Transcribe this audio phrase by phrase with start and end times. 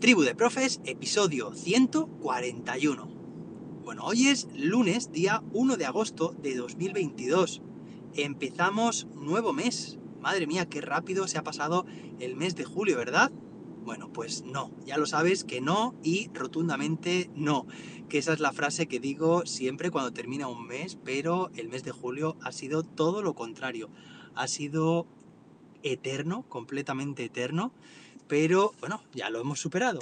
[0.00, 3.06] Tribu de Profes, episodio 141.
[3.82, 7.62] Bueno, hoy es lunes, día 1 de agosto de 2022.
[8.14, 9.98] Empezamos nuevo mes.
[10.20, 11.84] Madre mía, qué rápido se ha pasado
[12.20, 13.32] el mes de julio, ¿verdad?
[13.84, 17.66] Bueno, pues no, ya lo sabes que no y rotundamente no.
[18.08, 21.82] Que esa es la frase que digo siempre cuando termina un mes, pero el mes
[21.82, 23.90] de julio ha sido todo lo contrario.
[24.36, 25.08] Ha sido
[25.82, 27.72] eterno, completamente eterno
[28.28, 30.00] pero bueno, ya lo hemos superado.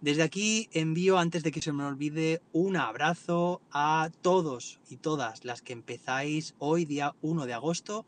[0.00, 5.44] Desde aquí envío, antes de que se me olvide, un abrazo a todos y todas
[5.44, 8.04] las que empezáis hoy, día 1 de agosto,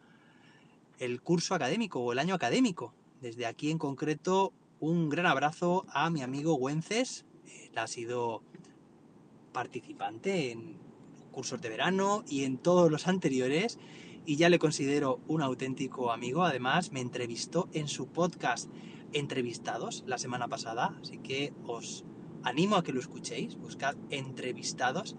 [0.99, 2.93] el curso académico o el año académico.
[3.21, 7.25] Desde aquí en concreto, un gran abrazo a mi amigo Wences.
[7.47, 8.43] Él ha sido
[9.53, 10.77] participante en
[11.33, 13.79] cursos de verano y en todos los anteriores
[14.27, 16.45] y ya le considero un auténtico amigo.
[16.45, 18.69] Además, me entrevistó en su podcast
[19.13, 22.05] entrevistados la semana pasada, así que os
[22.43, 25.17] animo a que lo escuchéis, buscad entrevistados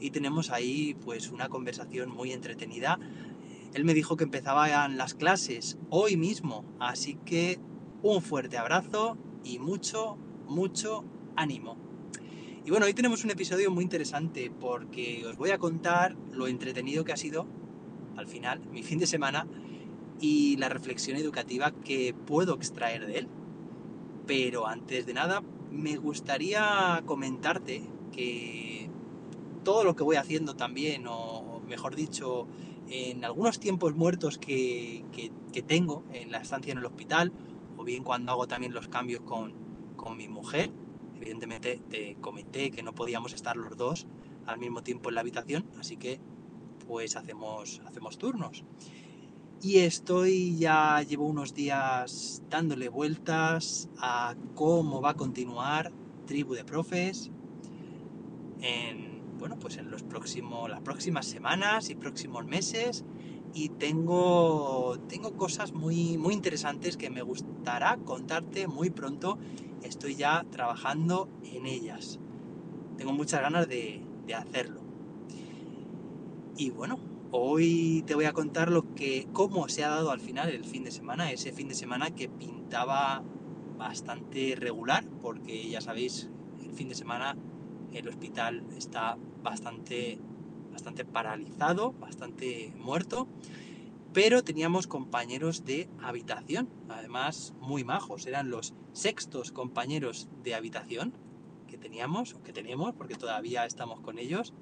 [0.00, 2.98] y tenemos ahí pues una conversación muy entretenida.
[3.74, 7.58] Él me dijo que empezaban las clases hoy mismo, así que
[8.02, 10.16] un fuerte abrazo y mucho,
[10.46, 11.04] mucho
[11.36, 11.76] ánimo.
[12.64, 17.04] Y bueno, hoy tenemos un episodio muy interesante porque os voy a contar lo entretenido
[17.04, 17.46] que ha sido
[18.16, 19.46] al final mi fin de semana
[20.20, 23.28] y la reflexión educativa que puedo extraer de él.
[24.26, 28.88] Pero antes de nada, me gustaría comentarte que
[29.64, 32.46] todo lo que voy haciendo también, o mejor dicho,
[32.88, 35.04] en algunos tiempos muertos que,
[35.66, 37.32] tengo en la estancia en el hospital,
[37.76, 39.52] o bien cuando hago también los cambios con,
[39.96, 40.70] con mi mujer,
[41.16, 44.06] evidentemente te comenté que no podíamos estar los dos
[44.46, 46.20] al mismo tiempo en la habitación, así que
[46.86, 48.64] pues hacemos, hacemos turnos.
[49.64, 55.92] Y estoy ya llevo unos días dándole vueltas a cómo va a continuar
[56.26, 57.30] Tribu de Profes
[58.60, 63.04] en bueno, pues en los próximos las próximas semanas y próximos meses
[63.54, 69.38] y tengo tengo cosas muy muy interesantes que me gustará contarte muy pronto.
[69.84, 72.18] Estoy ya trabajando en ellas.
[72.96, 74.80] Tengo muchas ganas de, de hacerlo.
[76.56, 76.98] Y bueno,
[77.32, 80.84] hoy te voy a contar lo que, cómo se ha dado al final el fin
[80.84, 83.24] de semana, ese fin de semana que pintaba
[83.78, 86.28] bastante regular, porque ya sabéis,
[86.62, 87.36] el fin de semana
[87.92, 90.20] el hospital está bastante,
[90.70, 93.26] bastante paralizado, bastante muerto,
[94.12, 101.14] pero teníamos compañeros de habitación, además muy majos, eran los sextos compañeros de habitación
[101.66, 104.52] que teníamos, o que tenemos, porque todavía estamos con ellos,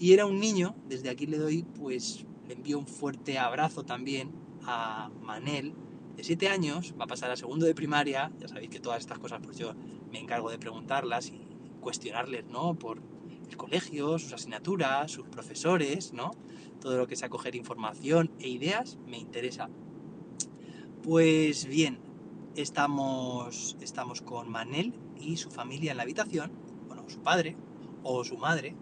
[0.00, 4.32] y era un niño, desde aquí le doy, pues le envío un fuerte abrazo también
[4.64, 5.74] a Manel,
[6.16, 9.18] de 7 años, va a pasar a segundo de primaria, ya sabéis que todas estas
[9.18, 9.74] cosas pues yo
[10.10, 11.42] me encargo de preguntarlas y
[11.80, 12.74] cuestionarles, ¿no?
[12.78, 13.02] Por
[13.46, 16.30] el colegio, sus asignaturas, sus profesores, ¿no?
[16.80, 19.68] Todo lo que sea coger información e ideas me interesa.
[21.02, 21.98] Pues bien,
[22.56, 26.52] estamos, estamos con Manel y su familia en la habitación,
[26.86, 27.54] bueno, su padre
[28.02, 28.74] o su madre,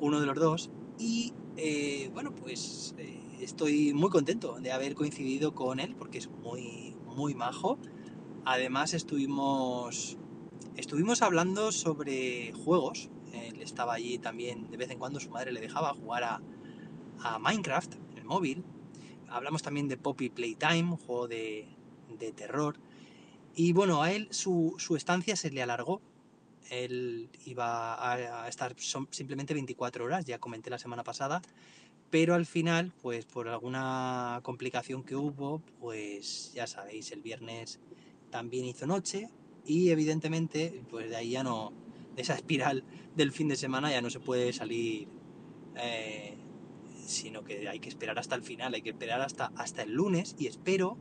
[0.00, 0.70] uno de los dos.
[0.98, 6.28] Y eh, bueno, pues eh, estoy muy contento de haber coincidido con él porque es
[6.28, 7.78] muy, muy majo.
[8.44, 10.16] Además estuvimos,
[10.76, 13.10] estuvimos hablando sobre juegos.
[13.32, 16.42] Él estaba allí también, de vez en cuando su madre le dejaba jugar a,
[17.20, 18.64] a Minecraft en el móvil.
[19.28, 21.68] Hablamos también de Poppy Playtime, un juego de,
[22.18, 22.76] de terror.
[23.54, 26.00] Y bueno, a él su, su estancia se le alargó
[26.68, 28.12] él iba
[28.42, 28.74] a, estar
[29.10, 31.42] simplemente 24 horas, ya comenté la semana pasada,
[32.10, 37.80] pero al final, pues por alguna complicación que hubo, pues ya sabéis, el viernes
[38.30, 39.28] también hizo noche
[39.64, 41.72] y evidentemente, pues de ahí ya no,
[42.16, 42.84] de esa espiral
[43.16, 45.08] del fin de semana ya no se puede salir,
[45.76, 46.36] eh,
[47.06, 50.34] sino que hay que esperar hasta el final, hay que esperar hasta, hasta el lunes
[50.38, 50.96] y espero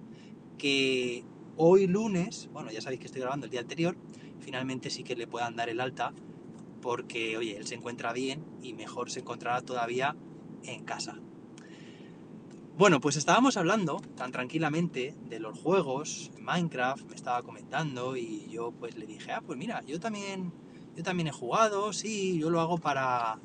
[0.57, 1.23] que
[1.57, 3.97] hoy lunes, bueno, ya sabéis que estoy grabando el día anterior,
[4.39, 6.13] finalmente sí que le puedan dar el alta
[6.81, 10.15] porque, oye, él se encuentra bien y mejor se encontrará todavía
[10.63, 11.19] en casa.
[12.77, 18.71] Bueno, pues estábamos hablando tan tranquilamente de los juegos, Minecraft, me estaba comentando y yo
[18.71, 20.53] pues le dije, ah, pues mira, yo también,
[20.95, 23.37] yo también he jugado, sí, yo lo hago para,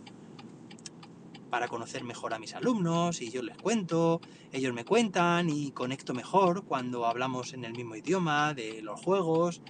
[1.50, 4.20] para conocer mejor a mis alumnos y yo les cuento,
[4.52, 9.62] ellos me cuentan y conecto mejor cuando hablamos en el mismo idioma de los juegos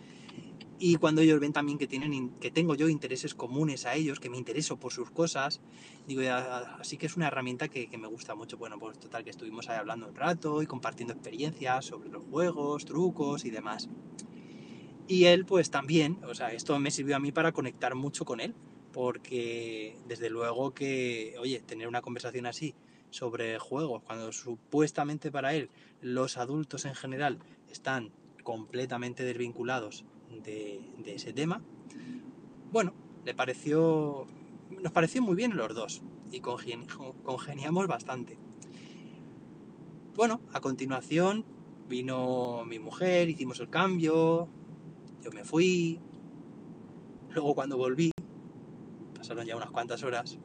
[0.78, 4.28] y cuando ellos ven también que, tienen, que tengo yo intereses comunes a ellos, que
[4.28, 5.60] me intereso por sus cosas,
[6.06, 6.22] digo,
[6.80, 8.58] así que es una herramienta que, me gusta mucho.
[8.58, 12.84] Bueno, pues total, que estuvimos ahí hablando un rato y compartiendo experiencias sobre los juegos,
[12.84, 13.88] trucos y demás.
[15.06, 18.40] Y él, pues también, o sea, esto me sirvió a mí para conectar mucho con
[18.40, 18.54] él,
[18.92, 22.74] porque desde luego que, oye, tener una conversación así
[23.10, 25.70] sobre juegos, cuando supuestamente para él
[26.00, 27.38] los adultos en general
[27.70, 28.10] están
[28.42, 30.04] completamente desvinculados
[30.42, 31.62] de, ese tema,
[32.72, 32.92] bueno,
[33.24, 34.26] le pareció,
[34.70, 38.38] nos pareció muy bien los dos y congeniamos bastante.
[40.16, 41.44] Bueno, a continuación
[41.88, 44.48] vino mi mujer, hicimos el cambio,
[45.22, 46.00] yo me fui,
[47.30, 48.10] luego cuando volví,
[49.16, 50.38] pasaron ya unas cuantas horas,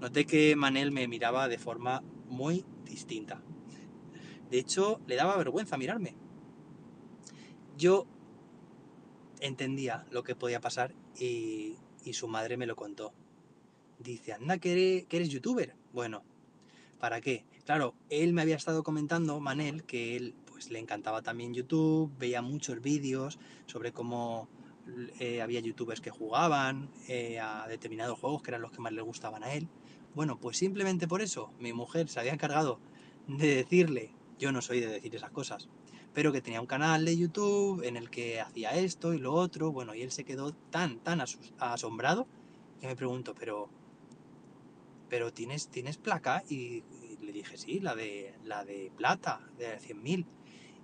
[0.00, 3.42] noté que Manel me miraba de forma muy distinta.
[4.50, 6.14] De hecho, le daba vergüenza mirarme.
[7.76, 8.06] Yo
[9.44, 11.76] entendía lo que podía pasar y,
[12.12, 13.12] su madre me lo contó.
[13.98, 15.74] Dice, anda, que eres, youtuber.
[15.92, 16.22] Bueno,
[16.98, 17.44] ¿para qué?
[17.64, 22.42] Claro, él me había estado comentando, Manel, que él pues le encantaba también YouTube, veía
[22.42, 24.48] muchos vídeos sobre cómo
[25.18, 29.02] eh, había youtubers que jugaban eh, a determinados juegos que eran los que más le
[29.02, 29.68] gustaban a él.
[30.14, 32.80] Bueno, pues simplemente por eso mi mujer se había encargado
[33.26, 35.68] de decirle, yo no soy de decir esas cosas,
[36.14, 39.72] pero que tenía un canal de YouTube en el que hacía esto y lo otro,
[39.72, 41.20] bueno, y él se quedó tan, tan
[41.58, 42.28] asombrado
[42.80, 43.68] que me pregunto, pero,
[45.08, 46.84] pero tienes, tienes placa y,
[47.20, 50.24] le dije, sí, la de, la de plata, de 100.000.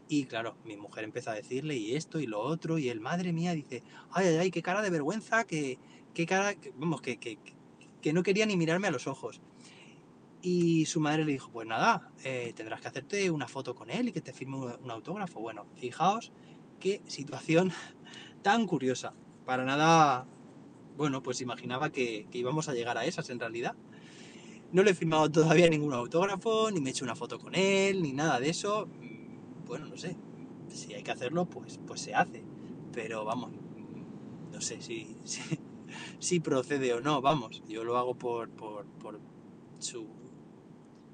[0.08, 3.32] Y claro, mi mujer empezó a decirle y esto y lo otro, y él, madre
[3.32, 5.78] mía, dice, ay, ay, ay, qué cara de vergüenza, que,
[6.12, 7.38] qué cara, vamos, que, que,
[8.02, 9.40] que, no quería ni mirarme a los ojos.
[10.42, 14.08] Y su madre le dijo, pues nada, eh, tendrás que hacerte una foto con él
[14.08, 15.40] y que te firme un autógrafo.
[15.40, 16.32] Bueno, fijaos
[16.78, 17.72] qué situación
[18.42, 19.12] tan curiosa.
[19.44, 20.26] Para nada,
[20.96, 23.74] bueno, pues imaginaba que, que íbamos a llegar a esas en realidad.
[24.72, 28.02] No le he firmado todavía ningún autógrafo, ni me he hecho una foto con él,
[28.02, 28.88] ni nada de eso
[29.70, 30.16] bueno, no sé,
[30.66, 32.42] si hay que hacerlo, pues, pues se hace.
[32.92, 33.52] Pero vamos,
[34.50, 35.16] no sé si,
[36.18, 39.20] si, procede o no, vamos, yo lo hago por, por,
[39.78, 40.08] su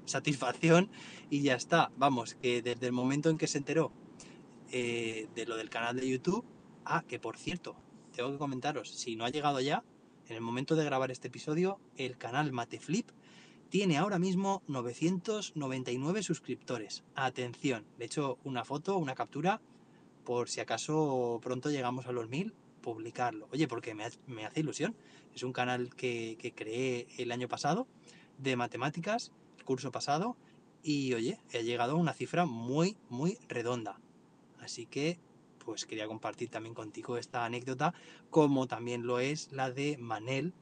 [0.07, 0.89] satisfacción
[1.29, 1.91] y ya está.
[1.97, 3.91] Vamos, que desde el momento en que se enteró
[4.71, 6.43] eh, de lo del canal de YouTube,
[6.85, 7.75] ah, que por cierto,
[8.15, 9.83] tengo que comentaros, si no ha llegado ya,
[10.27, 13.09] en el momento de grabar este episodio, el canal Mateflip
[13.69, 17.03] tiene ahora mismo 999 suscriptores.
[17.15, 19.61] Atención, de hecho una foto, una captura,
[20.23, 23.47] por si acaso pronto llegamos a los 1000, publicarlo.
[23.51, 24.05] Oye, porque me,
[24.45, 24.95] hace ilusión.
[25.33, 27.87] Es un canal que, que, creé el año pasado
[28.37, 29.31] de matemáticas,
[29.67, 30.37] curso pasado,
[30.81, 33.99] y oye, he llegado a una cifra muy, muy redonda.
[34.59, 35.19] Así que,
[35.59, 37.93] pues quería compartir también contigo esta anécdota,
[38.29, 40.53] como también lo es la de Manel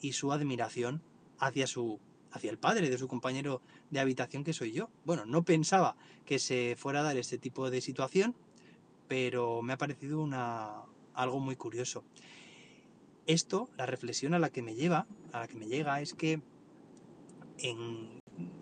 [0.00, 1.02] y su admiración
[1.38, 2.00] hacia su
[2.32, 4.90] hacia el padre de su compañero de habitación que soy yo.
[5.04, 8.34] Bueno, no pensaba que se fuera a dar este tipo de situación,
[9.06, 10.82] pero me ha parecido una,
[11.12, 12.02] algo muy curioso.
[13.26, 16.42] Esto, la reflexión a la que me lleva, a la que me llega, es que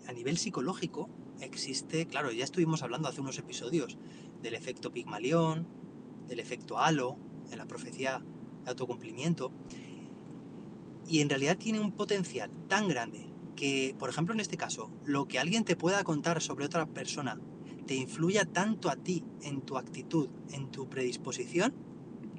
[0.07, 1.09] a nivel psicológico
[1.41, 3.97] existe, claro, ya estuvimos hablando hace unos episodios
[4.41, 5.67] del efecto Pigmalión,
[6.27, 7.17] del efecto Halo,
[7.49, 8.23] de la profecía
[8.63, 9.51] de autocumplimiento,
[11.07, 15.27] y en realidad tiene un potencial tan grande que, por ejemplo, en este caso, lo
[15.27, 17.39] que alguien te pueda contar sobre otra persona
[17.85, 21.73] te influya tanto a ti en tu actitud, en tu predisposición,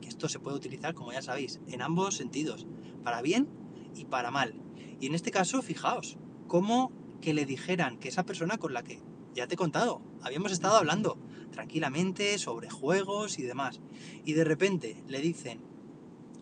[0.01, 2.67] que esto se puede utilizar, como ya sabéis, en ambos sentidos,
[3.03, 3.49] para bien
[3.94, 4.55] y para mal.
[5.01, 6.17] Y en este caso, fijaos,
[6.47, 6.93] como
[7.25, 9.01] que le dijeran que esa persona con la que,
[9.35, 11.17] ya te he contado, habíamos estado hablando
[11.53, 13.81] tranquilamente sobre juegos y demás,
[14.27, 15.63] y de repente le dicen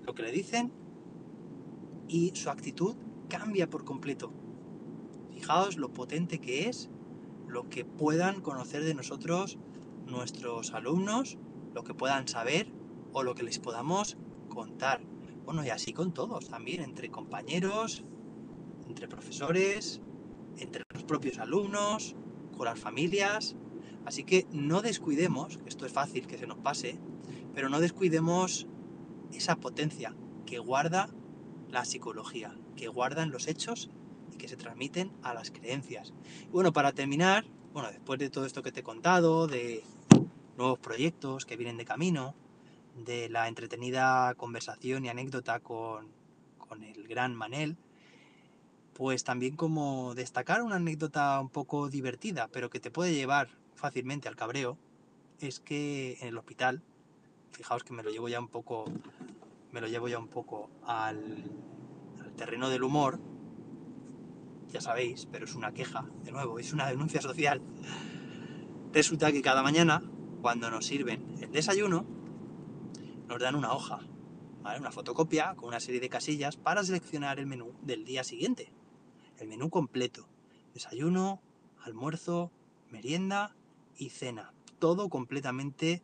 [0.03, 0.73] lo que le dicen
[2.09, 2.97] y su actitud
[3.29, 4.33] cambia por completo.
[5.33, 6.91] Fijaos lo potente que es
[7.47, 9.59] lo que puedan conocer de nosotros
[10.09, 11.39] nuestros alumnos,
[11.75, 12.73] lo que puedan saber
[13.12, 14.17] o lo que les podamos
[14.49, 15.01] contar.
[15.45, 18.03] Bueno, y así con todos también, entre compañeros,
[18.89, 20.03] entre profesores,
[20.59, 22.14] entre los propios alumnos,
[22.56, 23.56] con las familias.
[24.04, 26.99] Así que no descuidemos, esto es fácil que se nos pase,
[27.54, 28.66] pero no descuidemos
[29.32, 30.14] esa potencia
[30.47, 31.09] que guarda
[31.71, 33.90] la psicología, que guardan los hechos
[34.38, 36.12] que se transmiten a las creencias.
[36.50, 39.85] bueno, para terminar, bueno, después de todo esto que te he contado, de
[40.56, 42.35] nuevos proyectos que vienen de camino,
[42.97, 46.09] de la entretenida conversación y anécdota con,
[46.59, 47.76] con el gran Manel,
[49.02, 54.28] pues también como destacar una anécdota un poco divertida, pero que te puede llevar fácilmente
[54.28, 54.78] al cabreo,
[55.40, 56.85] es que en el hospital,
[57.50, 58.85] fijaos que me lo llevo ya un poco,
[59.73, 61.50] me lo llevo ya un poco al,
[62.37, 63.18] terreno del humor,
[64.68, 67.61] ya sabéis, pero es una queja, de nuevo, es una denuncia social.
[68.92, 70.00] Resulta que cada mañana,
[70.42, 72.06] cuando nos sirven el desayuno,
[73.26, 73.99] nos dan una hoja,
[74.78, 78.71] una fotocopia con una serie de casillas para seleccionar el menú del día siguiente.
[79.39, 80.29] El menú completo.
[80.75, 81.41] Desayuno,
[81.81, 82.51] almuerzo,
[82.91, 83.55] merienda
[83.97, 84.53] y cena.
[84.79, 86.03] Todo completamente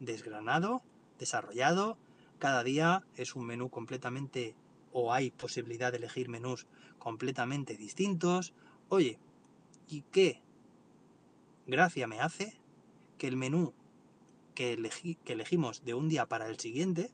[0.00, 0.82] desgranado,
[1.18, 1.98] desarrollado.
[2.38, 4.54] Cada día es un menú completamente
[4.92, 6.66] o hay posibilidad de elegir menús
[6.98, 8.54] completamente distintos.
[8.88, 9.18] Oye,
[9.88, 10.40] ¿y qué
[11.66, 12.58] gracia me hace
[13.18, 13.74] que el menú
[14.54, 17.10] que, que elegimos de un día para el siguiente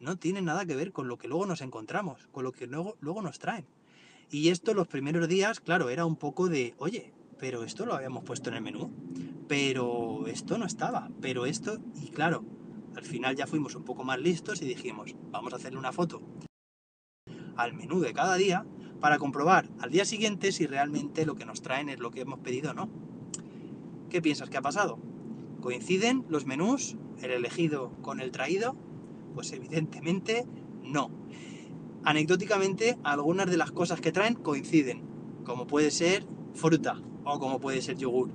[0.00, 2.96] no tiene nada que ver con lo que luego nos encontramos, con lo que luego,
[3.00, 3.66] luego nos traen?
[4.30, 8.24] Y esto los primeros días, claro, era un poco de, oye, pero esto lo habíamos
[8.24, 8.90] puesto en el menú,
[9.48, 12.44] pero esto no estaba, pero esto, y claro,
[12.94, 16.20] al final ya fuimos un poco más listos y dijimos, vamos a hacerle una foto
[17.56, 18.66] al menú de cada día
[19.00, 22.40] para comprobar al día siguiente si realmente lo que nos traen es lo que hemos
[22.40, 22.88] pedido o no.
[24.10, 24.98] ¿Qué piensas que ha pasado?
[25.60, 28.76] ¿Coinciden los menús, el elegido con el traído?
[29.34, 30.46] Pues evidentemente
[30.82, 31.10] no.
[32.04, 35.02] Anecdóticamente, algunas de las cosas que traen coinciden,
[35.44, 38.30] como puede ser fruta o como puede ser yogur.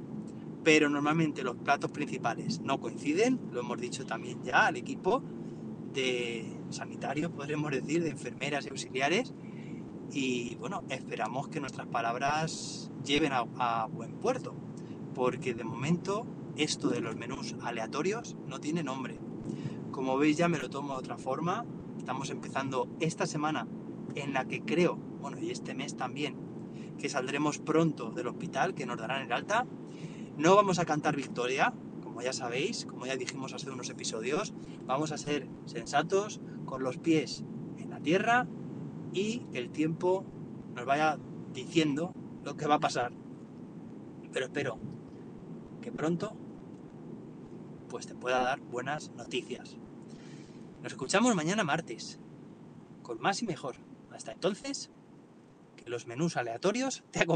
[0.64, 5.22] Pero normalmente los platos principales no coinciden, lo hemos dicho también ya al equipo
[5.94, 9.34] de sanitarios, podremos decir, de enfermeras y auxiliares.
[10.12, 14.54] Y bueno, esperamos que nuestras palabras lleven a, buen puerto,
[15.14, 19.20] porque de momento esto de los menús aleatorios no tiene nombre.
[19.92, 21.66] Como veis ya me lo tomo de otra forma.
[21.98, 23.68] Estamos empezando esta semana
[24.16, 26.36] en la que creo, bueno, y este mes también,
[26.98, 29.66] que saldremos pronto del hospital, que nos darán el alta.
[30.38, 31.74] No vamos a cantar victoria,
[32.04, 34.54] como ya sabéis, como ya dijimos hace unos episodios,
[34.86, 37.44] vamos a ser sensatos, con los pies
[37.78, 38.48] en la tierra
[39.14, 40.26] y que el tiempo
[40.76, 41.20] nos vaya
[41.54, 43.12] diciendo lo que va a pasar.
[44.32, 44.80] Pero espero
[45.82, 46.34] que pronto
[47.90, 49.78] pues te pueda dar buenas noticias.
[50.84, 52.20] Nos escuchamos mañana martes,
[53.04, 53.78] con más y mejor.
[54.12, 54.92] Hasta entonces,
[55.78, 57.32] que los menús aleatorios te acompañen.